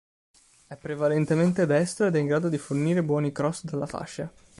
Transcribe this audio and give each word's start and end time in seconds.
È 0.65 0.75
prevalentemente 0.77 1.67
destro 1.67 2.07
ed 2.07 2.15
è 2.15 2.19
in 2.19 2.25
grado 2.25 2.49
di 2.49 2.57
fornire 2.57 3.03
buoni 3.03 3.31
cross 3.31 3.63
dalla 3.65 3.85
fascia. 3.85 4.33